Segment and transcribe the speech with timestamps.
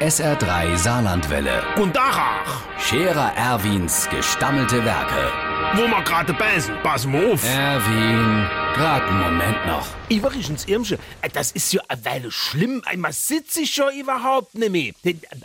[0.00, 1.60] SR3 Saarlandwelle.
[1.74, 5.32] Und Dachach, Scherer Erwins gestammelte Werke.
[5.74, 7.42] wo wir gerade beißen, pass mal auf.
[7.44, 9.88] Erwin, grad einen Moment noch.
[10.08, 12.80] Übrigens, Irmsche, äh, das ist ja eine Weile schlimm.
[12.86, 14.92] Einmal sitze ich schon überhaupt nicht mehr.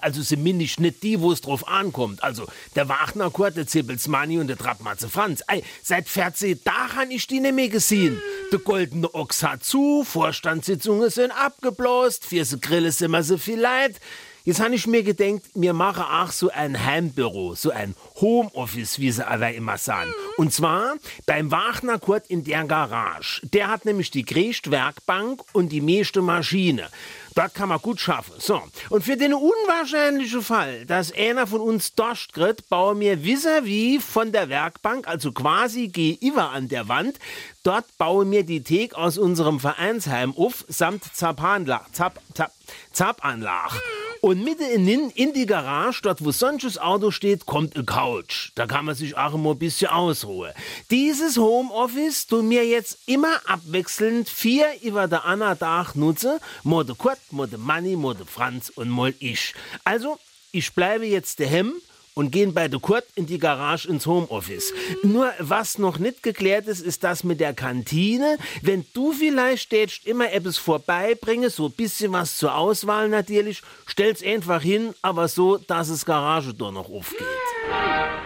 [0.02, 2.24] Also zumindest nicht die, wo es drauf ankommt.
[2.24, 2.46] Also
[2.76, 5.42] der Wagner Kurt, der Zippelsmani und der Trappmatze Franz.
[5.48, 8.22] Ey, seit 14 Tagen habe ich die nicht mehr gesehen.
[8.52, 14.00] Der goldene Ochs hat zu, Vorstandssitzungen sind abgeblost, sie Grille sind wir so viel leid.
[14.46, 19.10] Jetzt habe ich mir gedenkt, wir machen auch so ein Heimbüro, so ein Homeoffice, wie
[19.10, 20.14] sie aber immer sagen.
[20.36, 20.96] Und zwar
[21.26, 23.40] beim Wagner Kurt in der Garage.
[23.54, 26.90] Der hat nämlich die größte Werkbank und die meiste Maschine.
[27.36, 28.34] Dort kann man gut schaffen.
[28.38, 28.62] So.
[28.90, 34.50] Und für den unwahrscheinlichen Fall, dass einer von uns durchtritt, bauen wir vis-à-vis von der
[34.50, 37.18] Werkbank, also quasi gegenüber an der Wand,
[37.64, 42.52] dort bauen wir die Thek aus unserem Vereinsheim auf, samt Zappanlage, Zap, Zap,
[42.92, 43.80] Zappanlage.
[44.24, 48.52] Und mitten innen in die Garage, dort wo sonst Auto steht, kommt eine Couch.
[48.56, 50.54] Da kann man sich auch immer ein bisschen ausruhen.
[50.90, 56.40] Dieses Homeoffice tun mir jetzt immer abwechselnd vier über der Anna Tag nutze.
[56.64, 59.56] Mode Kurt, Mode Manni, Mode Franz und mal ich.
[59.84, 60.18] Also,
[60.54, 61.74] ich bleibe jetzt daheim
[62.14, 64.74] und gehen bei der Kurt in die Garage ins Homeoffice.
[65.04, 68.38] Nur was noch nicht geklärt ist, ist das mit der Kantine.
[68.62, 74.24] Wenn du vielleicht tätst immer etwas vorbeibringe, so ein bisschen was zur Auswahl natürlich, stell's
[74.24, 78.23] einfach hin, aber so, dass es Garage doch noch aufgeht.